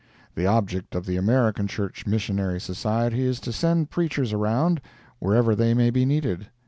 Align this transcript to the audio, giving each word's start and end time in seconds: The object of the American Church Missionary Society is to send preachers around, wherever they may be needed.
The 0.33 0.47
object 0.47 0.95
of 0.95 1.05
the 1.05 1.15
American 1.15 1.67
Church 1.67 2.07
Missionary 2.07 2.59
Society 2.59 3.21
is 3.23 3.39
to 3.41 3.53
send 3.53 3.91
preachers 3.91 4.33
around, 4.33 4.81
wherever 5.19 5.53
they 5.53 5.75
may 5.75 5.91
be 5.91 6.05
needed. 6.07 6.47